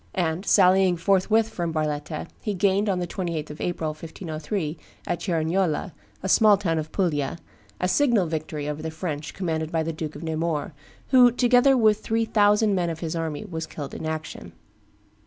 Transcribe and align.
And 0.15 0.47
sallying 0.47 0.97
forthwith 0.97 1.49
from 1.49 1.71
Barletta, 1.71 2.25
he 2.41 2.55
gained, 2.55 2.89
on 2.89 2.97
the 2.97 3.05
28th 3.05 3.51
of 3.51 3.61
April, 3.61 3.89
1503, 3.91 4.75
at 5.05 5.19
Cerignola, 5.19 5.93
a 6.23 6.27
small 6.27 6.57
town 6.57 6.79
of 6.79 6.91
Puglia, 6.91 7.37
a 7.79 7.87
signal 7.87 8.25
victory 8.25 8.67
over 8.67 8.81
the 8.81 8.89
French 8.89 9.35
commanded 9.35 9.71
by 9.71 9.83
the 9.83 9.93
Duke 9.93 10.15
of 10.15 10.23
Nemours, 10.23 10.71
who, 11.09 11.31
together 11.31 11.77
with 11.77 11.99
three 12.01 12.25
thousand 12.25 12.73
men 12.73 12.89
of 12.89 13.01
his 13.01 13.15
army, 13.15 13.45
was 13.45 13.67
killed 13.67 13.93
in 13.93 14.07
action. 14.07 14.53